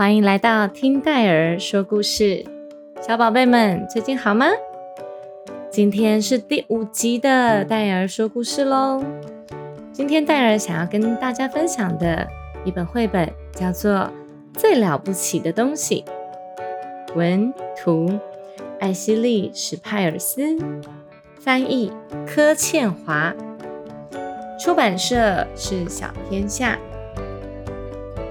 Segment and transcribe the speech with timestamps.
[0.00, 2.42] 欢迎来到听戴儿说故事，
[3.02, 4.46] 小宝贝们最近好吗？
[5.70, 9.04] 今天是第五集的戴儿说故事喽。
[9.92, 12.26] 今天戴儿想要跟大家分享的
[12.64, 13.92] 一本绘本叫做
[14.54, 16.02] 《最了不起的东西》，
[17.14, 18.18] 文图
[18.78, 20.40] 艾希利·史派尔斯，
[21.38, 21.92] 翻译
[22.26, 23.34] 柯倩华，
[24.58, 26.78] 出版社是小天下。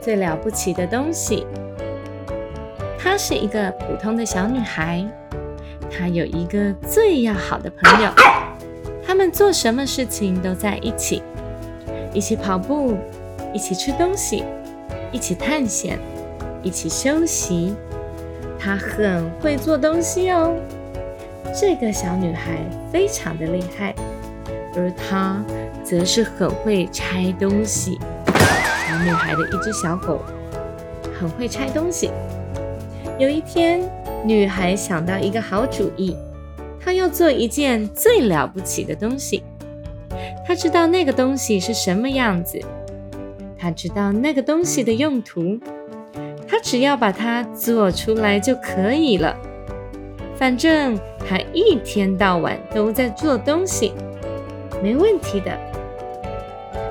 [0.00, 1.46] 最了不起的东西。
[2.98, 5.04] 她是一个普通的小女孩，
[5.90, 8.10] 她有一个最要好的朋友，
[9.06, 11.22] 他们做什么事情都在一起，
[12.12, 12.96] 一起跑步，
[13.52, 14.44] 一起吃东西，
[15.10, 15.98] 一起探险，
[16.62, 17.74] 一起休息。
[18.58, 20.54] 她很会做东西哦，
[21.58, 22.58] 这个小女孩
[22.92, 23.94] 非常的厉害，
[24.76, 25.42] 而她
[25.82, 27.98] 则是很会拆东西。
[29.02, 30.20] 女孩的一只小狗
[31.18, 32.10] 很会拆东西。
[33.18, 33.80] 有一天，
[34.24, 36.16] 女孩想到一个好主意，
[36.78, 39.42] 她要做一件最了不起的东西。
[40.46, 42.60] 她知道那个东西是什么样子，
[43.58, 45.58] 她知道那个东西的用途，
[46.46, 49.36] 她只要把它做出来就可以了。
[50.36, 50.98] 反正
[51.28, 53.92] 她一天到晚都在做东西，
[54.82, 55.56] 没问题的。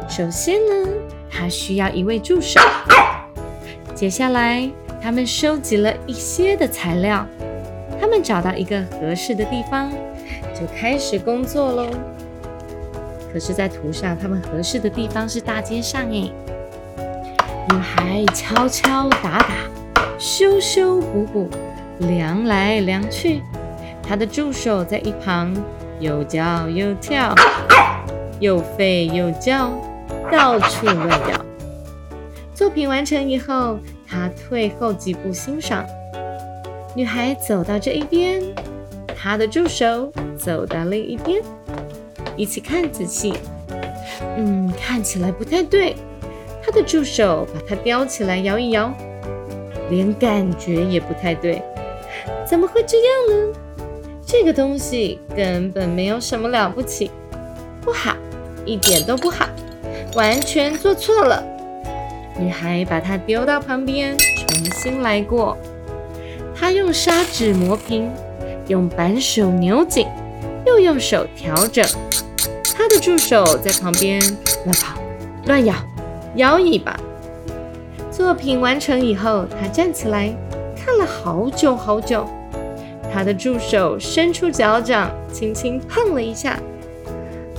[0.07, 0.89] 首先呢。
[1.31, 2.59] 他需要一位助手。
[3.94, 4.69] 接下来，
[5.02, 7.25] 他们收集了一些的材料。
[7.99, 9.91] 他们找到一个合适的地方，
[10.53, 11.90] 就开始工作喽。
[13.31, 16.31] 可是，在图上，他们合适的地方是大街上哎。
[17.72, 19.50] 女孩敲敲打打，
[20.17, 21.50] 修修补补，
[22.00, 23.41] 量来量去。
[24.01, 25.53] 她的助手在一旁
[26.00, 27.35] 又叫又跳，
[28.40, 29.72] 又吠又叫。
[30.31, 31.45] 到处乱咬。
[32.53, 35.85] 作品完成以后，他退后几步欣赏。
[36.95, 38.41] 女孩走到这一边，
[39.16, 41.41] 她的助手走到另一边，
[42.35, 43.34] 一起看仔细。
[44.38, 45.95] 嗯，看起来不太对。
[46.63, 48.94] 她的助手把它叼起来摇一摇，
[49.90, 51.61] 连感觉也不太对。
[52.46, 53.59] 怎么会这样呢？
[54.25, 57.09] 这个东西根本没有什么了不起，
[57.81, 58.16] 不好，
[58.66, 59.47] 一点都不好。
[60.16, 61.44] 完全做错了，
[62.40, 65.56] 女孩把它丢到旁边，重新来过。
[66.56, 68.09] 她用砂纸磨平，
[68.68, 70.08] 用扳手扭紧，
[70.66, 71.86] 又用手调整。
[72.75, 74.20] 她的助手在旁边
[74.66, 75.00] 乱跑、
[75.46, 75.75] 乱咬、
[76.36, 77.00] 摇尾巴。
[78.12, 80.34] 作品完成以后，她站起来
[80.76, 82.28] 看了好久好久。
[83.14, 86.59] 她的助手伸出脚掌，轻轻碰了一下。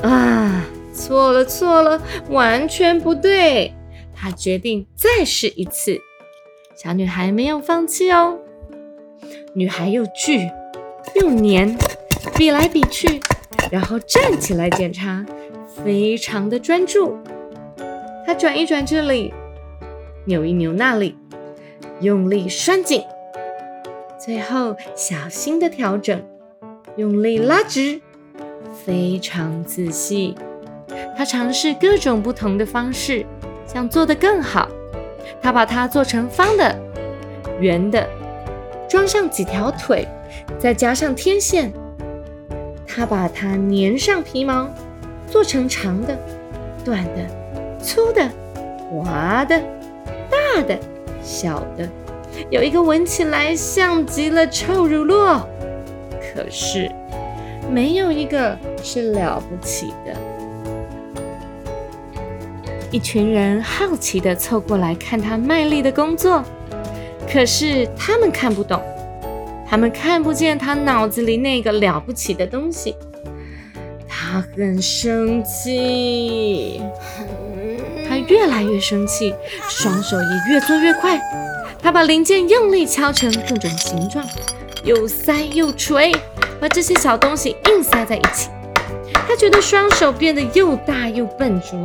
[0.03, 0.65] 啊！
[1.01, 3.73] 错了，错了，完全不对。
[4.15, 5.99] 他决定再试一次。
[6.77, 8.39] 小女孩没有放弃哦。
[9.55, 10.51] 女孩又锯
[11.15, 11.75] 又粘，
[12.37, 13.19] 比来比去，
[13.71, 15.25] 然后站起来检查，
[15.83, 17.17] 非常的专注。
[18.27, 19.33] 她转一转这里，
[20.27, 21.17] 扭一扭那里，
[22.03, 23.03] 用力拴紧，
[24.19, 26.23] 最后小心的调整，
[26.97, 28.03] 用力拉直，
[28.85, 30.35] 非常仔细。
[31.21, 33.27] 他尝试各种不同的方式，
[33.67, 34.67] 想做得更好。
[35.43, 36.75] 他把它做成方的、
[37.61, 38.09] 圆的，
[38.89, 40.09] 装上几条腿，
[40.59, 41.71] 再加上天线。
[42.87, 44.67] 他把它粘上皮毛，
[45.27, 46.19] 做成长的、
[46.83, 48.27] 短的、粗的、
[48.89, 49.61] 滑的、
[50.31, 50.79] 大的、
[51.23, 51.87] 小的，
[52.49, 55.43] 有一个闻起来像极了臭乳酪，
[56.19, 56.91] 可是
[57.71, 60.30] 没有一个是了不起的。
[62.93, 66.43] 一群人好奇地凑过来看他卖力的工作，
[67.33, 68.83] 可是他们看不懂，
[69.69, 72.97] 他们看不见他脑子里那个了不起的东西。
[74.09, 76.81] 他很生气，
[78.09, 79.33] 他越来越生气，
[79.69, 81.21] 双手也越做越快。
[81.81, 84.25] 他把零件用力敲成各种形状，
[84.85, 86.13] 又塞又锤，
[86.61, 88.51] 把这些小东西硬塞在一起。
[89.31, 91.79] 他觉得双手变得又大又笨拙，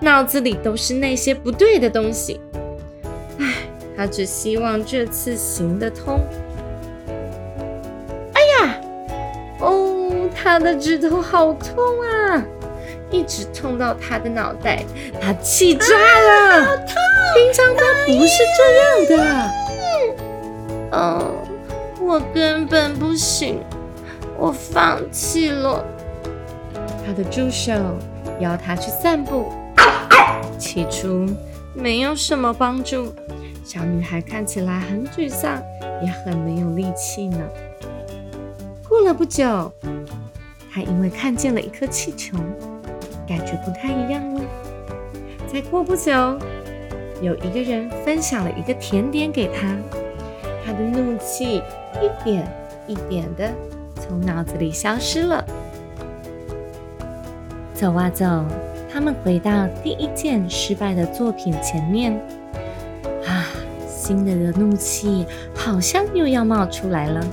[0.00, 2.40] 脑子里都是那些不对的东西。
[3.38, 3.46] 唉
[3.96, 6.18] 他只希望这次行得通。
[8.34, 8.80] 哎呀，
[9.60, 12.42] 哦，他的指头好痛啊！
[13.08, 14.84] 一直痛到他的脑袋，
[15.20, 16.64] 他气炸了。
[16.64, 16.86] 好痛！
[17.36, 19.50] 平常他不是这样的。
[20.90, 21.34] 哦，
[22.00, 23.60] 我根本不行，
[24.36, 25.84] 我放弃了。
[27.10, 27.72] 他的助手
[28.38, 29.50] 邀他去散步，
[30.60, 31.26] 起初
[31.74, 33.12] 没有什么帮助。
[33.64, 35.60] 小女孩看起来很沮丧，
[36.04, 37.38] 也很没有力气呢。
[38.88, 39.72] 过了不久，
[40.72, 42.38] 她因为看见了一颗气球。
[43.26, 44.40] 感觉不太一样了。
[45.52, 46.12] 再过不久，
[47.20, 49.76] 有一个人分享了一个甜点给他，
[50.64, 51.60] 他的怒气
[52.00, 52.48] 一点
[52.86, 53.50] 一点的
[53.96, 55.44] 从脑子里消失了。
[57.80, 58.26] 走啊走，
[58.92, 62.12] 他们回到第一件失败的作品前面。
[63.24, 63.46] 啊，
[63.88, 65.24] 新的的怒气
[65.54, 67.24] 好像又要冒出来了。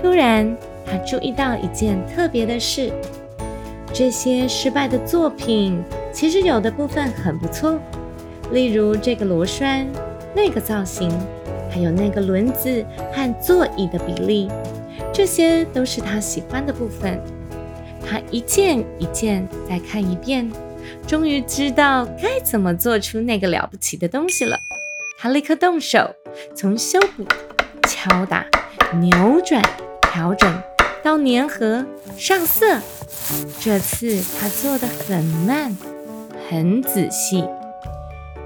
[0.00, 0.56] 突然，
[0.86, 2.92] 他注意到一件特别的事。
[3.92, 5.82] 这些失败的作品，
[6.12, 7.80] 其实有的部分很不错，
[8.52, 9.88] 例如这个螺栓、
[10.36, 11.10] 那个造型，
[11.68, 14.48] 还有那个轮子和座椅的比例，
[15.12, 17.20] 这些都是他喜欢的部分。
[18.08, 20.50] 他一件一件再看一遍，
[21.06, 24.58] 终于知道该怎么做出那个了不起的东西了。
[25.18, 26.14] 他立刻动手，
[26.54, 27.26] 从修补、
[27.88, 28.46] 敲打、
[28.94, 29.62] 扭转、
[30.00, 30.62] 调整
[31.02, 31.84] 到粘合、
[32.16, 32.78] 上色。
[33.60, 35.76] 这次他做的很慢，
[36.48, 37.44] 很仔细。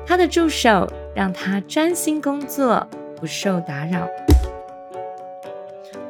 [0.04, 2.84] 他的助手让他专心工作，
[3.16, 4.08] 不受打扰。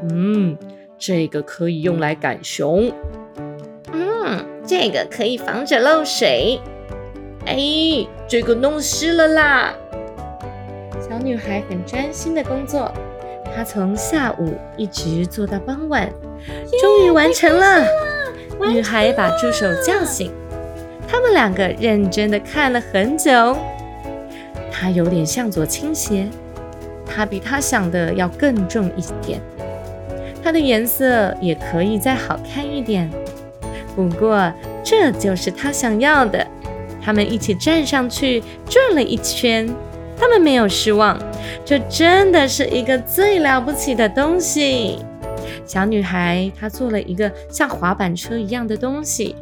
[0.08, 0.56] 嗯，
[0.98, 2.90] 这个可以用来赶熊。
[4.62, 6.60] 嗯，这个可以防止漏水。
[7.44, 7.56] 哎，
[8.28, 9.74] 这个弄湿了啦。
[11.00, 12.92] 小女孩很专心的工作，
[13.54, 16.08] 她从下午一直做到傍晚，
[16.80, 17.84] 终于完成了。
[18.70, 20.32] 女孩把助手叫醒，
[21.08, 23.56] 他们两个认真的看了很久。
[24.70, 26.28] 它有点向左倾斜，
[27.04, 29.40] 它比他想的要更重一点。
[30.42, 33.10] 它的颜色也可以再好看一点。
[33.94, 34.52] 不过
[34.84, 36.46] 这就是他想要的。
[37.04, 39.68] 他们一起站上去转了一圈，
[40.16, 41.18] 他们没有失望。
[41.64, 44.98] 这真的是一个最了不起的东西。
[45.66, 49.34] 小女孩她做了一个像滑板车一样的东西，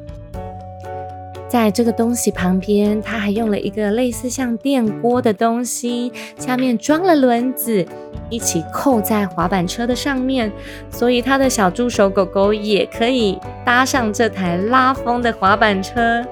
[1.50, 7.85] 在这个东西旁边，它还用了一个类似像电锅的东西，下面装了轮子，
[8.29, 10.52] 一起扣在滑板车的上面，
[10.93, 16.25] 所以它的小助手狗狗也可以搭上这台拉风的滑板车。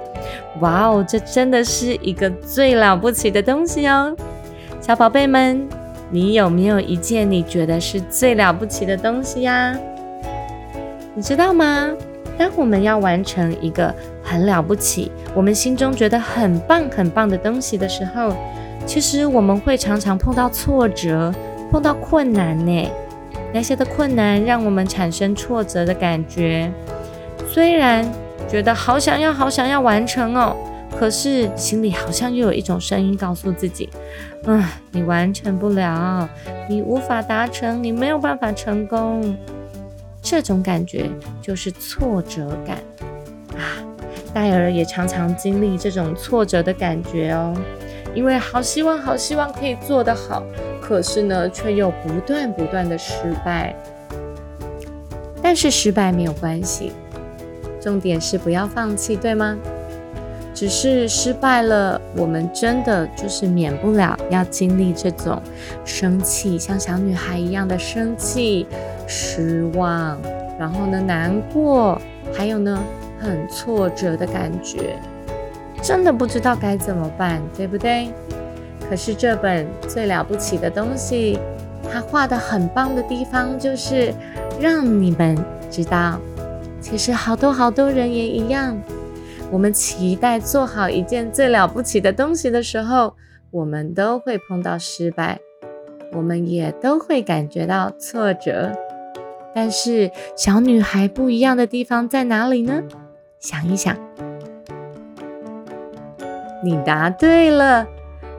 [0.60, 4.14] 哇哦，这真的是一个最了不起的东西哦，
[4.80, 5.68] 小宝贝们。
[6.10, 9.76] 你有没有一件你觉得是最了不起的东西呀？
[11.14, 11.90] 你知道吗？
[12.38, 13.92] 当我们要完成一个
[14.22, 18.32] 很了不起、我们心中觉得很棒很棒的东西的时候，
[18.86, 21.34] 其实我们会常常碰到挫折、
[21.70, 22.88] 碰到困难呢。
[23.52, 26.70] 那些的困难让我们产生挫折的感觉，
[27.48, 28.06] 虽然
[28.46, 30.56] 觉得好想要、好想要完成哦。
[30.98, 33.88] 可是心里好像又有一种声音告诉自己
[34.44, 36.28] ：“嗯，你完成不了，
[36.68, 39.36] 你无法达成，你没有办法成功。”
[40.30, 41.08] 这种感觉
[41.40, 42.76] 就是挫折感
[43.56, 43.80] 啊！
[44.34, 47.56] 戴尔也常常经历这种挫折的感觉哦，
[48.14, 50.42] 因为好希望、好希望可以做得好，
[50.82, 53.74] 可是呢，却又不断不断的失败。
[55.42, 56.92] 但是失败没有关系，
[57.80, 59.56] 重点是不要放弃，对吗？
[60.52, 65.40] 只是失败了，我们真的就是免不了要经历这种
[65.86, 68.66] 生气，像小女孩一样的生气、
[69.08, 70.16] 失望，
[70.58, 72.00] 然后呢难过，
[72.32, 72.78] 还有呢
[73.18, 74.96] 很挫折的感觉，
[75.82, 78.08] 真的不知道该怎么办，对不对？
[78.88, 81.38] 可是这本最了不起的东西，
[81.90, 84.12] 它画的很棒的地方，就是
[84.60, 85.36] 让你们
[85.70, 86.18] 知道，
[86.80, 88.78] 其实好多好多人也一样。
[89.50, 93.14] 我们期待做好一件最了不起的东西的时候，
[93.50, 95.38] 我们都会碰到失败，
[96.12, 98.70] 我们也都会感觉到挫折。
[99.60, 102.84] 但是小女孩不一样的地方在哪里呢？
[103.40, 103.96] 想一想，
[106.62, 107.84] 你答对了。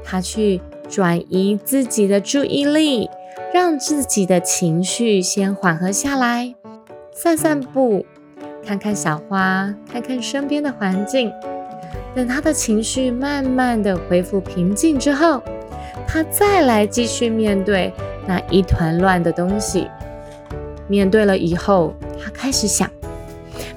[0.01, 3.09] 她去转移自己的注意力，
[3.53, 6.55] 让自己的情绪先缓和下来，
[7.11, 8.05] 散散步。
[8.65, 11.29] 看看小花，看看身边的环境。
[12.15, 15.43] 等她的情绪慢慢的恢复平静之后，
[16.07, 17.91] 她再来继续面对
[18.25, 19.85] 那一团乱的东西。
[20.89, 22.89] 面对了以后，他开始想，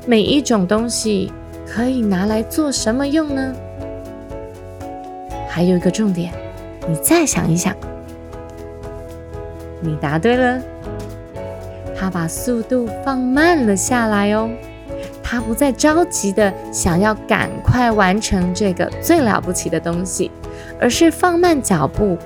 [0.06, 1.30] 每一种东西
[1.66, 3.54] 可以拿来做什么用呢？
[5.46, 6.32] 还有一个重点，
[6.88, 7.76] 你再想一想。
[9.80, 10.60] 你答对了，
[11.94, 14.48] 他把速度放慢了下来哦。
[15.22, 20.30] 他不再着急的想要赶快完成这个最了不起的东西，
[20.80, 22.16] 而是放慢脚步，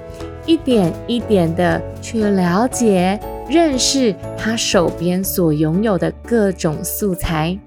[0.45, 7.59] 一点一点的去了解、认识他手边所拥有的各种素材，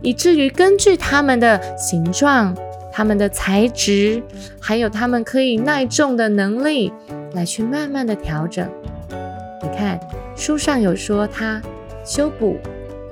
[0.00, 2.56] 以至于根据它们的形状、
[2.92, 4.22] 它们的材质，
[4.60, 6.92] 还有它们可以耐重的能力，
[7.32, 8.68] 来去慢慢的调整。
[9.62, 9.98] 你看，
[10.36, 11.60] 书上有说他
[12.04, 12.56] 修补、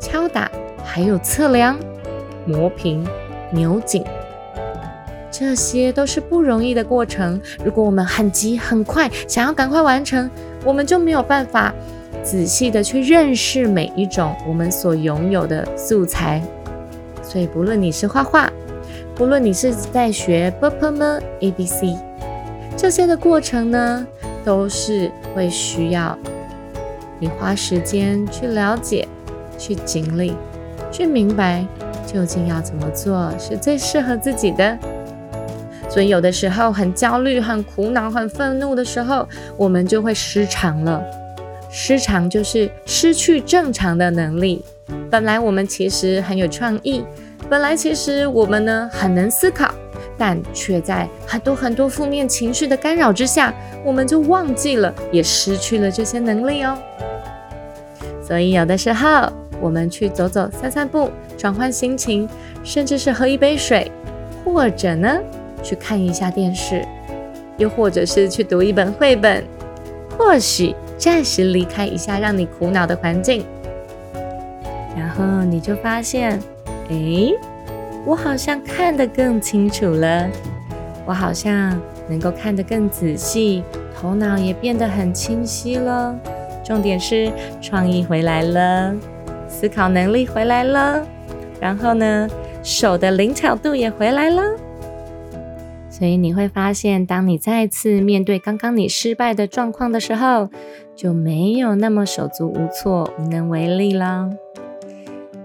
[0.01, 0.51] 敲打。
[0.85, 1.79] 还有测量、
[2.45, 3.07] 磨平、
[3.53, 4.05] 扭紧，
[5.31, 7.41] 这些都是不容易的过程。
[7.65, 10.29] 如果我们很急、很快，想要赶快完成，
[10.65, 11.73] 我们就没有办法
[12.23, 16.41] 仔细的去认识每一种我们所拥有的素材。
[17.23, 18.51] 所以，不论你是画画，
[19.15, 21.97] 不论你是在学 b p m a b c，
[22.77, 24.07] 这些的过程呢，
[24.45, 26.17] 都是会需要
[27.19, 29.09] 你花时间去了解、
[29.59, 30.35] 去经历。
[30.91, 31.65] 去明白
[32.07, 34.77] 究竟要怎么做是最适合自己的，
[35.89, 39.27] 所以有的时候很焦虑、很苦恼、很愤怒的时候，
[39.57, 41.03] 我们就会失常了。
[41.73, 44.63] 失常就是失去正常的能力。
[45.11, 47.03] 本来我们其实很有创意，
[47.49, 49.75] 本来其实我们呢很能思考，
[50.19, 53.53] 但却在很多很多负面情绪的干扰之下，
[53.85, 56.79] 我们就忘记了，也失去了这些能力哦。
[58.23, 59.33] 所以有的时候。
[59.61, 62.29] 我们去走走、散散步，转换心情，
[62.65, 63.93] 甚至是喝一杯水，
[64.45, 65.21] 或者呢，
[65.63, 66.85] 去看一下电视，
[67.59, 69.45] 又或者是去读一本绘本，
[70.19, 73.45] 或许暂时离开一下让你苦恼的环境，
[74.97, 76.39] 然后你就发现，
[76.89, 77.33] 哎，
[78.07, 80.29] 我好像看得更清楚了，
[81.05, 81.77] 我好像
[82.09, 83.65] 能够看得更仔细，
[83.97, 86.17] 头脑也变得很清晰了。
[86.65, 88.95] 重点是创意回来了。
[89.49, 91.05] 思考能力回来了，
[91.61, 92.29] 然后呢，
[92.63, 94.41] 手的灵巧度也回来了。
[95.91, 100.49] 所以你会发现，当你再次面对刚刚你失败的状况的时候，
[100.95, 104.31] 就没有那么手足无措、无能为力了。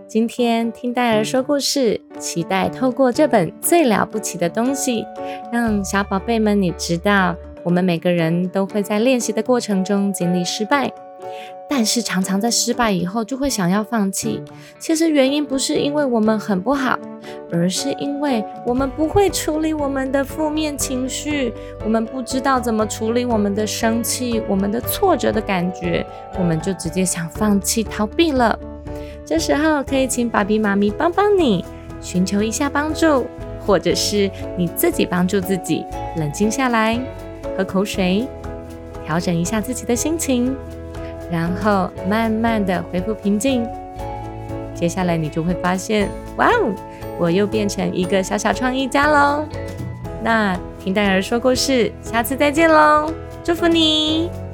[0.08, 5.06] 今天听戴尔说故事，期待透过这本最了不起的东西，
[5.51, 10.92] 让小宝贝们你知道，我们每个人都会在练习的过程中经历失败。
[11.70, 14.42] 但是常常在失败以后就会想要放弃。
[14.80, 16.98] 其实原因不是因为我们很不好，
[17.52, 26.06] 而是因为我们不会处理我们的负面情绪，我们不知道怎么处理我们的生气、我们的挫折的感觉，
[26.40, 28.58] 我们就直接想放弃、逃避了。
[29.26, 31.66] 这时候可以请爸比妈咪帮帮你，
[32.00, 33.28] 寻求一下帮助，
[33.66, 35.84] 或者是你自己帮助自己，
[36.16, 36.98] 冷静下来，
[37.58, 38.26] 喝口水，
[39.06, 40.56] 调整一下自己的心情。
[41.32, 43.68] 然后慢慢的恢复平静，
[44.74, 46.74] 接下来你就会发现，哇哦，
[47.20, 49.46] 我又变成一个小小创意家喽。
[50.24, 53.12] 那听戴尔说故事，下次再见喽，
[53.44, 54.47] 祝福你。